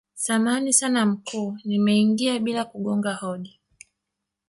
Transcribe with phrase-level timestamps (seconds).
[0.13, 3.59] samahani sana mkuu nimeingia bila kugonga hodi